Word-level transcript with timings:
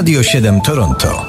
Radio 0.00 0.22
7 0.22 0.60
Toronto. 0.60 1.26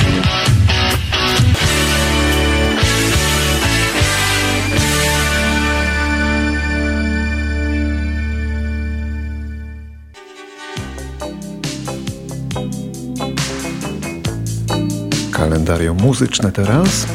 Kalendarium 15.32 15.98
muzyczne 15.98 16.52
teraz. 16.52 17.08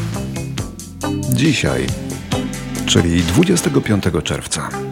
Dzisiaj, 1.32 1.86
czyli 2.86 3.22
25 3.22 4.04
czerwca. 4.24 4.85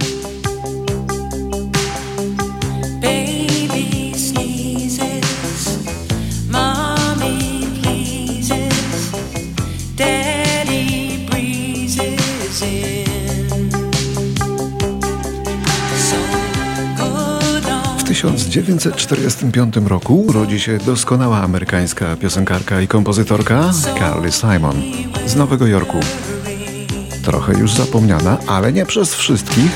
1945 18.54 19.76
roku 19.88 20.26
rodzi 20.32 20.60
się 20.60 20.78
doskonała 20.78 21.38
amerykańska 21.38 22.16
piosenkarka 22.16 22.80
i 22.80 22.88
kompozytorka 22.88 23.70
Carly 23.98 24.32
Simon 24.32 24.82
z 25.26 25.36
Nowego 25.36 25.66
Jorku. 25.66 26.00
Trochę 27.22 27.52
już 27.52 27.72
zapomniana, 27.72 28.38
ale 28.46 28.72
nie 28.72 28.86
przez 28.86 29.14
wszystkich, 29.14 29.70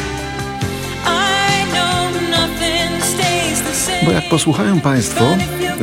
bo 4.04 4.12
jak 4.12 4.28
posłuchają 4.30 4.80
Państwo 4.80 5.24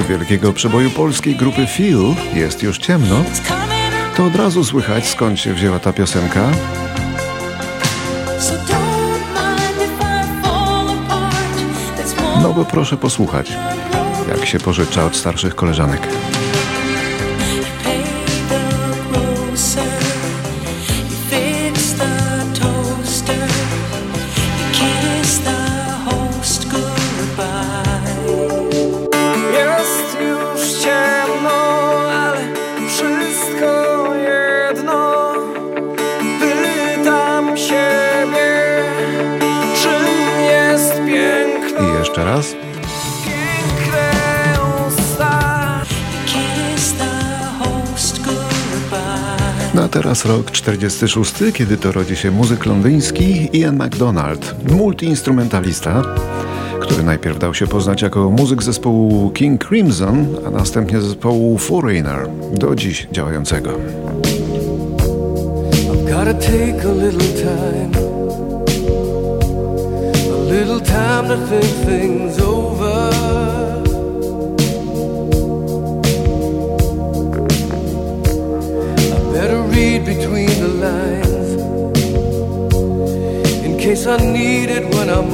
wielkiego 0.09 0.53
przeboju 0.53 0.89
polskiej 0.89 1.35
grupy 1.35 1.67
Feel 1.67 2.15
Jest 2.33 2.63
już 2.63 2.77
ciemno, 2.77 3.23
to 4.17 4.25
od 4.25 4.35
razu 4.35 4.63
słychać 4.63 5.07
skąd 5.07 5.39
się 5.39 5.53
wzięła 5.53 5.79
ta 5.79 5.93
piosenka. 5.93 6.51
No 12.45 12.53
bo 12.53 12.65
proszę 12.65 12.97
posłuchać, 12.97 13.53
jak 14.27 14.45
się 14.45 14.59
pożycza 14.59 15.05
od 15.05 15.15
starszych 15.15 15.55
koleżanek. 15.55 16.07
Teraz 49.95 50.25
rok 50.25 50.51
46, 50.51 51.33
kiedy 51.53 51.77
to 51.77 51.91
rodzi 51.91 52.15
się 52.15 52.31
muzyk 52.31 52.65
londyński 52.65 53.49
Ian 53.53 53.75
MacDonald, 53.75 54.55
multiinstrumentalista, 54.71 56.01
który 56.81 57.03
najpierw 57.03 57.39
dał 57.39 57.53
się 57.53 57.67
poznać 57.67 58.01
jako 58.01 58.29
muzyk 58.29 58.63
zespołu 58.63 59.29
King 59.29 59.67
Crimson, 59.67 60.27
a 60.47 60.49
następnie 60.49 61.01
zespołu 61.01 61.57
Foreigner, 61.57 62.27
do 62.53 62.75
dziś 62.75 63.07
działającego. 63.11 63.71
Gotta 66.05 66.33
case 83.85 84.07
I 84.07 84.17
need 84.17 84.71
it 84.71 84.83
when 84.95 85.11
I'm 85.11 85.24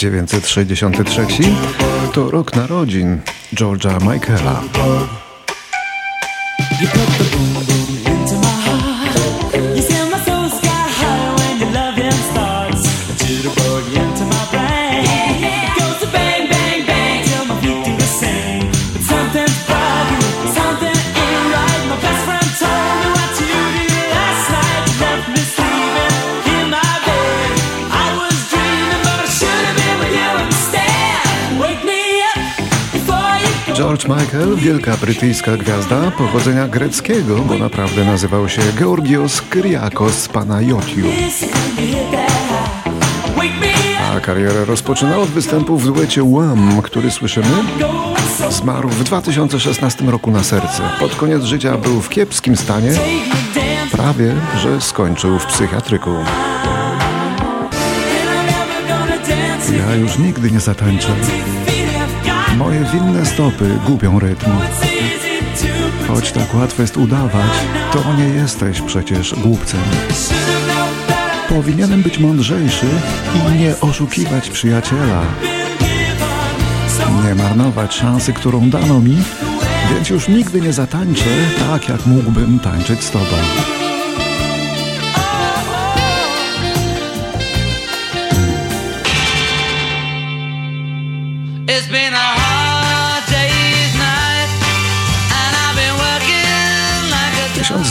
1963 0.00 1.44
to 2.14 2.30
rok 2.30 2.56
narodzin 2.56 3.20
George'a 3.52 3.98
Michaela. 3.98 4.62
George 33.80 34.08
Michael, 34.08 34.56
wielka 34.56 34.96
brytyjska 34.96 35.56
gwiazda 35.56 36.10
pochodzenia 36.10 36.68
greckiego, 36.68 37.36
bo 37.36 37.58
naprawdę 37.58 38.04
nazywał 38.04 38.48
się 38.48 38.62
Georgios 38.78 39.42
Kyriakos 39.42 40.28
Panayotiou. 40.28 41.08
A 44.16 44.20
karierę 44.20 44.64
rozpoczynał 44.64 45.22
od 45.22 45.28
występu 45.28 45.78
w 45.78 45.84
duecie 45.84 46.22
Wham, 46.22 46.82
który 46.82 47.10
słyszymy 47.10 47.64
zmarł 48.50 48.88
w 48.88 49.04
2016 49.04 50.04
roku 50.04 50.30
na 50.30 50.44
serce. 50.44 50.82
Pod 50.98 51.14
koniec 51.14 51.42
życia 51.42 51.76
był 51.76 52.00
w 52.00 52.08
kiepskim 52.08 52.56
stanie, 52.56 52.92
prawie 53.92 54.34
że 54.58 54.80
skończył 54.80 55.38
w 55.38 55.46
psychiatryku. 55.46 56.10
Ja 59.78 59.94
już 59.94 60.18
nigdy 60.18 60.50
nie 60.50 60.60
zatańczę. 60.60 61.16
Moje 62.60 62.84
winne 62.84 63.26
stopy 63.26 63.78
gubią 63.86 64.18
rytm. 64.18 64.50
Choć 66.08 66.32
tak 66.32 66.54
łatwo 66.54 66.82
jest 66.82 66.96
udawać, 66.96 67.50
to 67.92 68.14
nie 68.18 68.28
jesteś 68.28 68.80
przecież 68.80 69.34
głupcem. 69.34 69.80
Powinienem 71.48 72.02
być 72.02 72.18
mądrzejszy 72.18 72.86
i 73.34 73.58
nie 73.58 73.80
oszukiwać 73.80 74.50
przyjaciela. 74.50 75.22
Nie 77.24 77.34
marnować 77.34 77.94
szansy, 77.94 78.32
którą 78.32 78.70
dano 78.70 79.00
mi, 79.00 79.16
więc 79.94 80.10
już 80.10 80.28
nigdy 80.28 80.60
nie 80.60 80.72
zatańczę 80.72 81.30
tak, 81.58 81.88
jak 81.88 82.06
mógłbym 82.06 82.58
tańczyć 82.58 83.04
z 83.04 83.10
tobą. 83.10 83.36
It's 91.66 91.88
been 91.88 92.14
a 92.14 92.29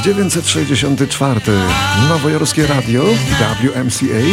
1964. 0.01 1.41
Nowojorskie 2.09 2.67
radio 2.67 3.03
WMCA 3.61 4.23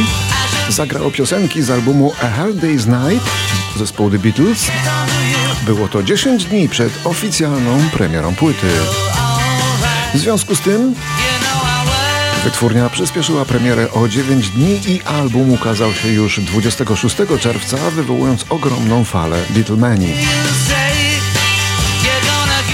zagrało 0.69 1.11
piosenki 1.11 1.63
z 1.63 1.71
albumu 1.71 2.13
A 2.23 2.29
Hard 2.29 2.57
Day's 2.57 2.87
Night 2.87 3.31
zespołu 3.77 4.11
The 4.11 4.19
Beatles. 4.19 4.71
Było 5.63 5.89
to 5.89 6.03
10 6.03 6.45
dni 6.45 6.69
przed 6.69 7.07
oficjalną 7.07 7.79
premierą 7.93 8.35
płyty. 8.35 8.67
W 10.15 10.19
związku 10.19 10.55
z 10.55 10.61
tym 10.61 10.95
wytwórnia 12.45 12.89
przyspieszyła 12.89 13.45
premierę 13.45 13.93
o 13.93 14.09
9 14.09 14.51
dni 14.51 14.81
i 14.89 15.03
album 15.03 15.53
ukazał 15.53 15.93
się 15.93 16.09
już 16.09 16.41
26 16.41 17.17
czerwca, 17.41 17.77
wywołując 17.91 18.45
ogromną 18.49 19.05
falę 19.05 19.43
Beatlemanii. 19.51 20.15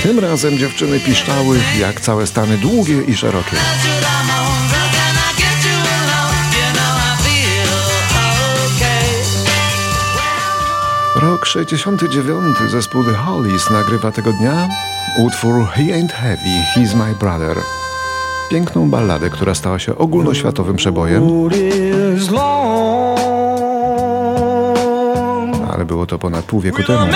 Tym 0.02 0.18
razem 0.18 0.58
dziewczyny 0.58 1.00
piszczały 1.00 1.58
jak 1.80 2.00
całe 2.00 2.26
Stany 2.26 2.58
długie 2.58 3.02
i 3.02 3.16
szerokie. 3.16 3.56
Rok 11.16 11.46
69 11.46 12.56
zespół 12.70 13.04
The 13.04 13.12
Hollies 13.12 13.70
nagrywa 13.70 14.12
tego 14.12 14.32
dnia 14.32 14.68
utwór 15.18 15.66
He 15.68 15.82
Ain't 15.82 16.12
Heavy, 16.12 16.64
He's 16.76 16.94
My 16.94 17.14
Brother. 17.14 17.56
Piękną 18.50 18.90
balladę, 18.90 19.30
która 19.30 19.54
stała 19.54 19.78
się 19.78 19.96
ogólnoświatowym 19.96 20.76
przebojem, 20.76 21.28
ale 25.72 25.84
było 25.84 26.06
to 26.06 26.18
ponad 26.18 26.44
pół 26.44 26.60
wieku 26.60 26.82
temu. 26.82 27.06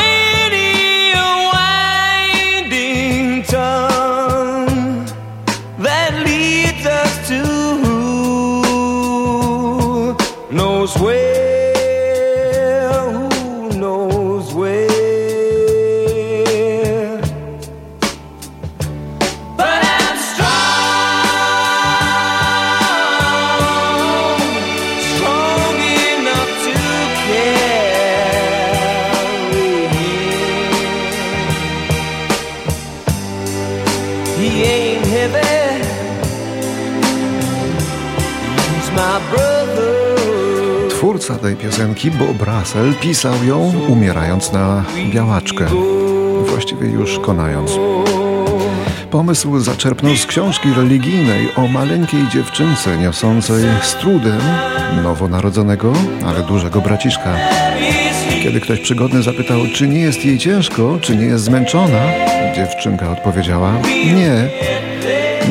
Twórca 41.26 41.42
tej 41.42 41.56
piosenki, 41.56 42.10
Bob 42.10 42.42
Russell, 42.42 42.94
pisał 43.00 43.44
ją 43.44 43.72
umierając 43.88 44.52
na 44.52 44.84
białaczkę, 45.12 45.66
właściwie 46.46 46.88
już 46.88 47.18
konając. 47.18 47.70
Pomysł 49.10 49.60
zaczerpnął 49.60 50.16
z 50.16 50.26
książki 50.26 50.68
religijnej 50.76 51.48
o 51.56 51.66
maleńkiej 51.66 52.28
dziewczynce 52.28 52.96
niosącej 52.98 53.64
z 53.82 53.94
trudem 53.94 54.40
nowonarodzonego, 55.02 55.92
ale 56.26 56.42
dużego 56.42 56.80
braciszka. 56.80 57.36
Kiedy 58.42 58.60
ktoś 58.60 58.80
przygodny 58.80 59.22
zapytał, 59.22 59.58
czy 59.74 59.88
nie 59.88 60.00
jest 60.00 60.24
jej 60.24 60.38
ciężko, 60.38 60.98
czy 61.00 61.16
nie 61.16 61.26
jest 61.26 61.44
zmęczona, 61.44 62.02
dziewczynka 62.56 63.12
odpowiedziała: 63.12 63.72
Nie, 64.04 64.50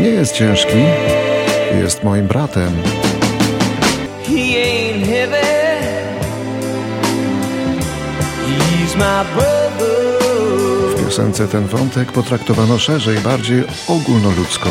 nie 0.02 0.10
jest 0.10 0.34
ciężki, 0.34 0.78
jest 1.82 2.04
moim 2.04 2.28
bratem. 2.28 2.72
W 10.90 11.04
piosence 11.04 11.48
ten 11.48 11.68
wątek 11.68 12.12
potraktowano 12.12 12.80
szerzej, 12.80 13.18
bardziej 13.18 13.64
ogólnoludzko. 13.88 14.70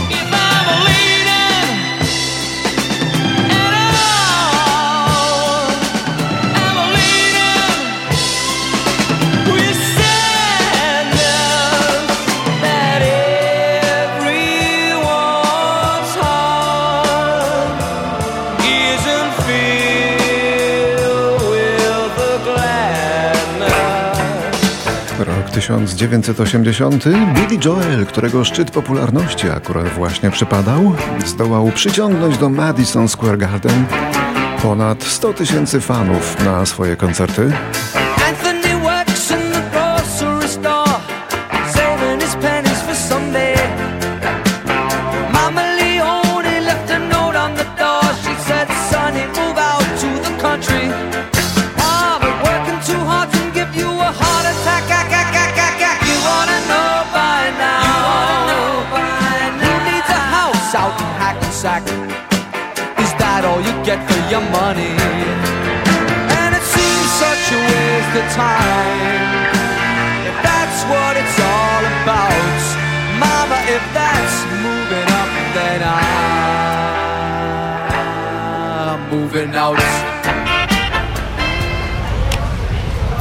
1980. 25.92 27.04
Billy 27.34 27.60
Joel, 27.64 28.06
którego 28.06 28.44
szczyt 28.44 28.70
popularności 28.70 29.50
akurat 29.50 29.88
właśnie 29.88 30.30
przypadał, 30.30 30.92
zdołał 31.26 31.70
przyciągnąć 31.74 32.38
do 32.38 32.48
Madison 32.48 33.08
Square 33.08 33.38
Garden 33.38 33.84
ponad 34.62 35.02
100 35.02 35.32
tysięcy 35.32 35.80
fanów 35.80 36.44
na 36.44 36.66
swoje 36.66 36.96
koncerty. 36.96 37.52
Out 60.74 60.98
in 60.98 61.06
Hackensack? 61.22 61.86
Is 62.98 63.12
that 63.22 63.46
all 63.46 63.62
you 63.62 63.70
get 63.86 64.02
for 64.10 64.18
your 64.32 64.42
money? 64.50 64.90
And 66.38 66.50
it 66.58 66.66
seems 66.66 67.08
such 67.24 67.44
a 67.54 67.58
waste 67.70 68.14
of 68.18 68.26
time 68.34 69.46
If 70.26 70.36
that's 70.42 70.80
what 70.90 71.14
it's 71.14 71.38
all 71.38 71.82
about 72.02 72.58
Mama, 73.22 73.58
if 73.70 73.84
that's 73.94 74.36
moving 74.66 75.08
up 75.20 75.30
Then 75.54 75.80
I'm 78.84 79.00
moving 79.10 79.54
out 79.54 79.78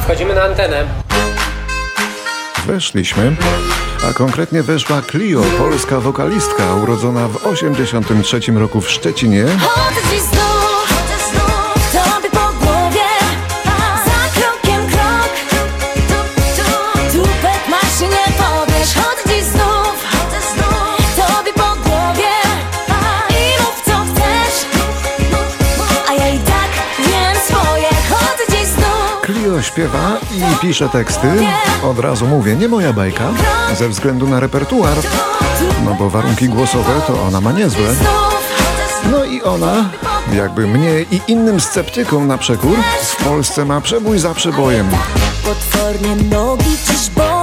Wchodzimy 0.04 0.34
na 0.34 0.42
antenę. 0.42 0.84
Weszliśmy, 2.66 3.36
a 4.10 4.12
konkretnie 4.12 4.62
weszła 4.62 5.02
Clio, 5.02 5.42
polska 5.58 6.00
wokalistka 6.00 6.74
urodzona 6.74 7.28
w 7.28 7.46
83 7.46 8.40
roku 8.52 8.80
w 8.80 8.90
Szczecinie. 8.90 9.46
Śpiewa 29.74 30.18
i 30.36 30.56
pisze 30.60 30.88
teksty. 30.88 31.28
Od 31.82 31.98
razu 31.98 32.26
mówię, 32.26 32.56
nie 32.56 32.68
moja 32.68 32.92
bajka, 32.92 33.24
ze 33.78 33.88
względu 33.88 34.26
na 34.26 34.40
repertuar, 34.40 34.96
no 35.84 35.94
bo 35.94 36.10
warunki 36.10 36.48
głosowe 36.48 36.92
to 37.06 37.22
ona 37.22 37.40
ma 37.40 37.52
niezłe. 37.52 37.94
No 39.10 39.24
i 39.24 39.42
ona, 39.42 39.90
jakby 40.32 40.66
mnie 40.66 41.00
i 41.10 41.20
innym 41.28 41.60
sceptykom 41.60 42.26
na 42.26 42.38
przekór, 42.38 42.76
w 43.02 43.24
Polsce 43.24 43.64
ma 43.64 43.80
przebój 43.80 44.18
za 44.18 44.34
przebojem. 44.34 44.86
Potwornie 45.44 46.16
nogi 46.16 46.76
dziś 46.86 47.10
bolą 47.10 47.33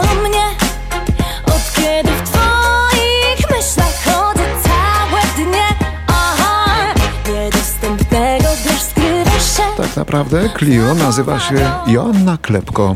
naprawdę 10.11 10.49
Clio 10.59 10.93
nazywa 10.93 11.39
się 11.39 11.71
Joanna 11.87 12.37
Klepko. 12.41 12.95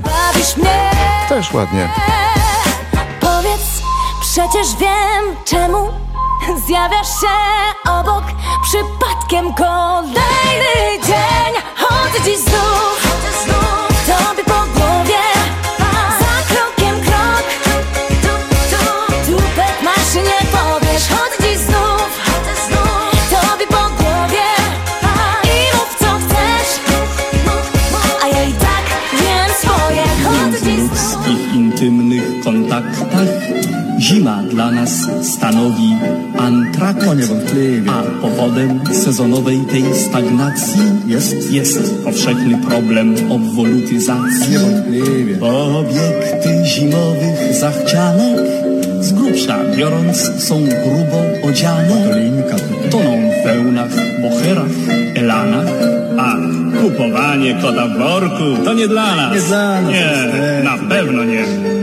Też 1.30 1.54
ładnie. 1.54 1.90
Powiedz, 3.20 3.82
przecież 4.22 4.68
wiem 4.80 5.36
czemu 5.46 5.78
Zjawiasz 6.68 7.08
się 7.08 7.28
obok 7.92 8.24
Przypadkiem 8.64 9.54
kolejny 9.54 11.06
dzień 11.06 11.62
Chodzę 11.76 12.26
dziś 12.26 12.38
znów 12.38 13.05
kontaktach 32.86 33.46
zima 34.00 34.44
dla 34.52 34.72
nas 34.72 35.10
stanowi 35.22 35.96
antrakt, 36.38 37.06
a 37.90 38.22
powodem 38.22 38.80
sezonowej 38.94 39.60
tej 39.60 39.84
stagnacji 39.96 40.82
jest, 41.08 41.52
jest 41.52 42.04
powszechny 42.04 42.58
problem 42.58 43.16
obwolutyzacji. 43.30 44.56
Obiekty 45.42 46.66
zimowych 46.66 47.56
zachcianek 47.60 48.40
z 49.02 49.14
grubsza 49.14 49.58
biorąc 49.78 50.44
są 50.44 50.56
grubo 50.64 51.50
odziane, 51.50 52.32
toną 52.92 53.30
w 53.32 53.48
wełnach, 53.48 53.92
bocherach, 54.22 54.76
elanach, 55.16 55.68
a 56.18 56.36
kupowanie 56.82 57.56
kota 57.62 57.88
w 57.88 57.98
worku 57.98 58.64
to 58.66 58.74
nie 58.74 58.88
dla 58.88 59.16
nas. 59.16 59.34
Nie 59.34 59.42
dla 59.42 59.82
nas, 59.82 59.92
Nie, 59.92 60.64
na 60.64 60.78
pewno 60.90 61.24
nie. 61.24 61.75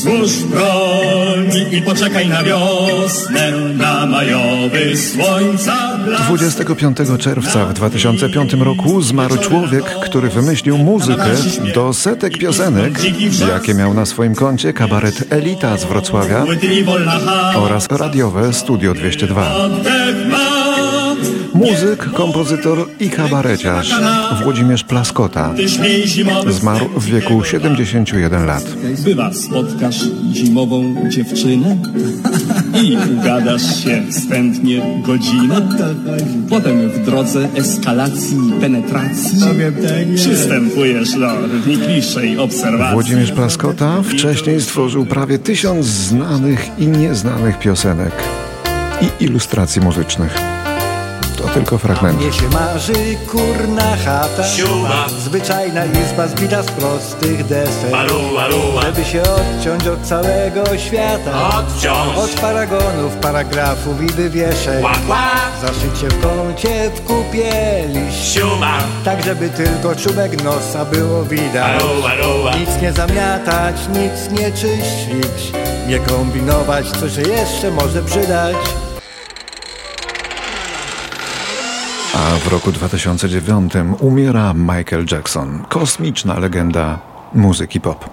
Złóż 0.00 0.42
broń 0.42 1.50
i 1.72 1.82
poczekaj 1.82 2.28
na 2.28 2.42
wiosnę, 2.42 3.52
na 3.76 4.06
majowy 4.06 4.96
słońca 4.96 5.98
blask. 6.04 6.24
25 6.24 6.96
czerwca 7.18 7.66
w 7.66 7.72
2005 7.72 8.52
roku 8.52 9.02
zmarł 9.02 9.36
człowiek, 9.36 9.84
który 9.84 10.28
wymyślił 10.28 10.78
muzykę 10.78 11.26
do 11.74 11.92
setek 11.92 12.38
piosenek, 12.38 12.98
jakie 13.48 13.74
miał 13.74 13.94
na 13.94 14.06
swoim 14.06 14.34
koncie 14.34 14.72
kabaret 14.72 15.24
Elita 15.30 15.76
z 15.76 15.84
Wrocławia 15.84 16.44
oraz 17.54 17.88
radiowe 17.90 18.52
Studio 18.52 18.94
202. 18.94 20.59
Muzyk, 21.54 22.04
kompozytor 22.12 22.86
i 23.00 23.10
kabareciarz 23.10 23.94
Włodzimierz 24.42 24.84
Plaskota 24.84 25.54
zmarł 26.48 26.88
w 26.96 27.04
wieku 27.04 27.44
71 27.44 28.46
lat. 28.46 28.64
Bywa, 29.04 29.32
spotkasz 29.32 30.00
zimową 30.32 30.94
dziewczynę 31.08 31.76
i 32.82 32.96
ugadasz 33.18 33.84
się 33.84 34.02
wstępnie 34.10 35.02
godzinę. 35.06 35.68
Potem 36.50 36.88
w 36.88 37.04
drodze 37.04 37.48
eskalacji 37.54 38.36
penetracji 38.60 39.40
przystępujesz 40.16 41.10
do 41.12 41.36
wnikliwszej 41.64 42.38
obserwacji. 42.38 42.92
Włodzimierz 42.92 43.32
Plaskota 43.32 44.02
wcześniej 44.02 44.60
stworzył 44.60 45.06
prawie 45.06 45.38
tysiąc 45.38 45.86
znanych 45.86 46.68
i 46.78 46.86
nieznanych 46.86 47.58
piosenek 47.58 48.12
i 49.02 49.24
ilustracji 49.24 49.82
muzycznych. 49.82 50.59
Tylko 51.54 51.78
fragmenty. 51.78 52.24
Mnie 52.24 52.32
się 52.32 52.48
marzy 52.48 53.16
kurna 53.30 53.96
chata 54.04 54.42
Zwyczajna 55.18 55.84
izba 55.84 56.28
zbita 56.28 56.62
z 56.62 56.66
prostych 56.66 57.46
desek. 57.46 57.92
Żeby 58.82 59.04
się 59.04 59.22
odciąć 59.22 59.86
od 59.86 60.02
całego 60.02 60.78
świata. 60.78 61.64
Od 62.16 62.30
paragonów, 62.30 63.16
paragrafów 63.16 64.02
i 64.02 64.06
wywieszek 64.06 64.84
Zaszyć 65.62 66.00
się 66.00 66.08
w 66.08 66.22
kącie 66.22 66.90
w 66.94 67.04
kupie 67.04 67.84
liści 67.88 68.40
Tak 69.04 69.24
żeby 69.24 69.48
tylko 69.48 69.96
czubek 69.96 70.44
nosa 70.44 70.84
było 70.84 71.24
widać. 71.24 71.82
Nic 72.60 72.82
nie 72.82 72.92
zamiatać, 72.92 73.76
nic 73.88 74.40
nie 74.40 74.52
czyścić. 74.52 75.52
Nie 75.88 75.98
kombinować, 75.98 76.90
co 76.90 77.10
się 77.10 77.22
jeszcze 77.22 77.70
może 77.70 78.02
przydać 78.02 78.56
A 82.14 82.38
w 82.38 82.48
roku 82.48 82.72
2009 82.72 83.72
umiera 84.00 84.54
Michael 84.54 85.06
Jackson, 85.10 85.64
kosmiczna 85.68 86.38
legenda 86.38 86.98
muzyki 87.34 87.80
pop. 87.80 88.10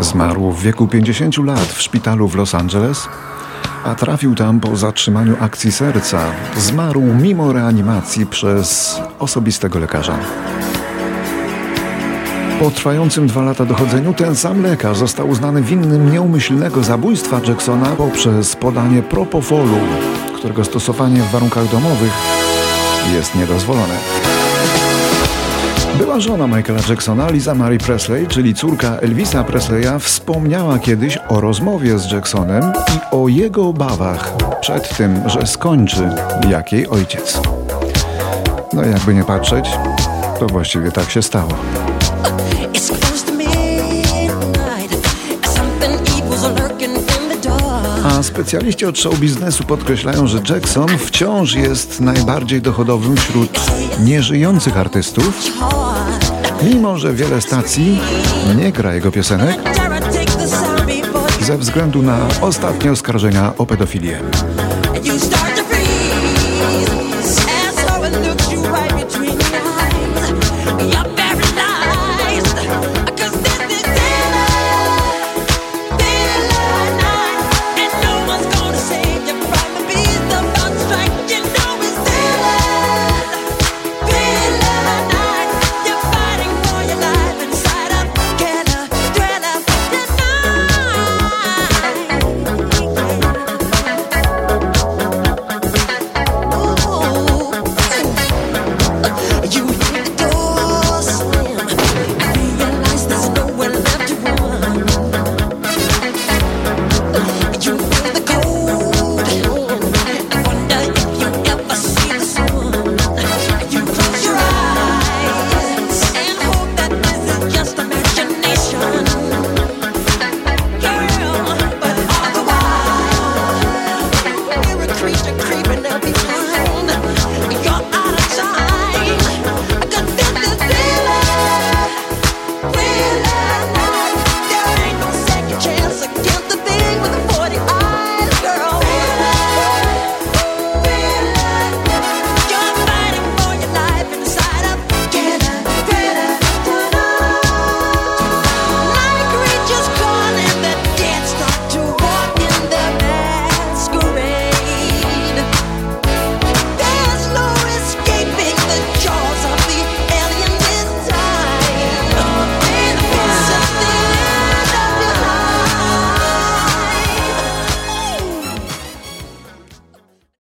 Zmarł 0.00 0.50
w 0.50 0.62
wieku 0.62 0.88
50 0.88 1.38
lat 1.38 1.66
w 1.66 1.82
szpitalu 1.82 2.28
w 2.28 2.34
Los 2.34 2.54
Angeles, 2.54 3.08
a 3.84 3.94
trafił 3.94 4.34
tam 4.34 4.60
po 4.60 4.76
zatrzymaniu 4.76 5.36
akcji 5.40 5.72
serca. 5.72 6.20
Zmarł 6.56 7.00
mimo 7.00 7.52
reanimacji 7.52 8.26
przez 8.26 9.00
osobistego 9.18 9.78
lekarza. 9.78 10.18
Po 12.60 12.70
trwającym 12.70 13.26
dwa 13.26 13.42
lata 13.42 13.64
dochodzeniu 13.64 14.14
ten 14.14 14.36
sam 14.36 14.62
lekarz 14.62 14.98
został 14.98 15.28
uznany 15.28 15.62
winnym 15.62 16.12
nieumyślnego 16.12 16.84
zabójstwa 16.84 17.40
Jacksona 17.48 17.86
poprzez 17.86 18.56
podanie 18.56 19.02
propofolu, 19.02 19.78
którego 20.44 20.64
stosowanie 20.64 21.22
w 21.22 21.30
warunkach 21.30 21.70
domowych 21.70 22.12
jest 23.14 23.34
niedozwolone. 23.34 23.94
Była 25.98 26.20
żona 26.20 26.46
Michaela 26.46 26.80
Jacksona, 26.88 27.30
Liza 27.30 27.54
Marie 27.54 27.78
Presley, 27.78 28.26
czyli 28.26 28.54
córka 28.54 28.96
Elvisa 28.96 29.44
Presleya, 29.44 29.98
wspomniała 30.00 30.78
kiedyś 30.78 31.18
o 31.28 31.40
rozmowie 31.40 31.98
z 31.98 32.12
Jacksonem 32.12 32.62
i 32.96 33.16
o 33.16 33.28
jego 33.28 33.68
obawach 33.68 34.34
przed 34.60 34.96
tym, 34.96 35.28
że 35.28 35.46
skończy 35.46 36.10
jak 36.50 36.72
jej 36.72 36.88
ojciec. 36.88 37.40
No 38.72 38.84
jakby 38.84 39.14
nie 39.14 39.24
patrzeć, 39.24 39.70
to 40.40 40.46
właściwie 40.46 40.92
tak 40.92 41.10
się 41.10 41.22
stało. 41.22 41.52
Specjaliści 48.24 48.86
od 48.86 48.98
show 48.98 49.18
biznesu 49.18 49.64
podkreślają, 49.64 50.26
że 50.26 50.40
Jackson 50.48 50.98
wciąż 50.98 51.54
jest 51.54 52.00
najbardziej 52.00 52.62
dochodowym 52.62 53.16
wśród 53.16 53.60
nieżyjących 54.00 54.76
artystów, 54.76 55.42
mimo 56.62 56.98
że 56.98 57.14
wiele 57.14 57.40
stacji 57.40 58.00
nie 58.56 58.72
gra 58.72 58.94
jego 58.94 59.12
piosenek 59.12 59.56
ze 61.40 61.58
względu 61.58 62.02
na 62.02 62.28
ostatnie 62.40 62.92
oskarżenia 62.92 63.52
o 63.58 63.66
pedofilię. 63.66 64.20